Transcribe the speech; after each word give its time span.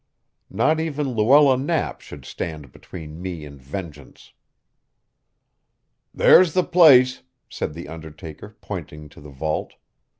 Not 0.49 0.79
even 0.79 1.09
Luella 1.11 1.55
Knapp 1.57 2.01
should 2.01 2.25
stand 2.25 2.71
between 2.71 3.21
me 3.21 3.45
and 3.45 3.61
vengeance. 3.61 4.33
"There's 6.11 6.53
the 6.53 6.63
place," 6.63 7.21
said 7.49 7.75
the 7.75 7.87
undertaker, 7.87 8.57
pointing 8.61 9.09
to 9.09 9.21
the 9.21 9.29
vault. 9.29 9.75